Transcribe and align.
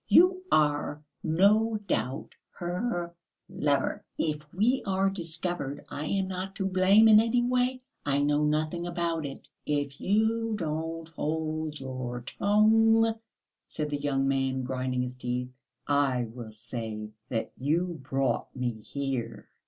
You 0.07 0.41
are, 0.51 1.03
no 1.21 1.77
doubt, 1.85 2.33
her 2.53 3.13
lover. 3.47 4.03
If 4.17 4.51
we 4.51 4.81
are 4.83 5.11
discovered 5.11 5.85
I 5.91 6.07
am 6.07 6.27
not 6.27 6.55
to 6.55 6.65
blame 6.65 7.07
in 7.07 7.19
any 7.19 7.43
way; 7.43 7.81
I 8.03 8.17
know 8.23 8.43
nothing 8.43 8.87
about 8.87 9.27
it." 9.27 9.49
"If 9.63 10.01
you 10.01 10.55
don't 10.55 11.07
hold 11.09 11.79
your 11.79 12.21
tongue," 12.39 13.13
said 13.67 13.91
the 13.91 14.01
young 14.01 14.27
man, 14.27 14.63
grinding 14.63 15.03
his 15.03 15.17
teeth, 15.17 15.49
"I 15.85 16.23
will 16.33 16.51
say 16.51 17.09
that 17.29 17.51
you 17.55 17.99
brought 18.01 18.55
me 18.55 18.81
here. 18.81 19.49